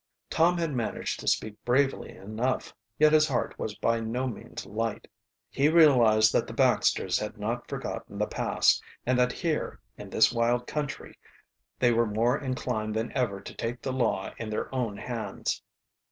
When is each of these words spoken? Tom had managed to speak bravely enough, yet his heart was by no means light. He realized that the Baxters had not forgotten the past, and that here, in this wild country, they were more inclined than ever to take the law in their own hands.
Tom 0.31 0.57
had 0.57 0.71
managed 0.73 1.19
to 1.19 1.27
speak 1.27 1.63
bravely 1.63 2.09
enough, 2.17 2.73
yet 2.97 3.13
his 3.13 3.27
heart 3.27 3.59
was 3.59 3.75
by 3.75 3.99
no 3.99 4.25
means 4.27 4.65
light. 4.65 5.07
He 5.51 5.69
realized 5.69 6.33
that 6.33 6.47
the 6.47 6.53
Baxters 6.55 7.19
had 7.19 7.37
not 7.37 7.67
forgotten 7.69 8.17
the 8.17 8.25
past, 8.25 8.81
and 9.05 9.15
that 9.19 9.31
here, 9.31 9.79
in 9.99 10.09
this 10.09 10.31
wild 10.31 10.65
country, 10.65 11.19
they 11.77 11.91
were 11.93 12.07
more 12.07 12.35
inclined 12.35 12.95
than 12.95 13.11
ever 13.11 13.41
to 13.41 13.53
take 13.53 13.83
the 13.83 13.93
law 13.93 14.31
in 14.39 14.49
their 14.49 14.73
own 14.73 14.97
hands. 14.97 15.61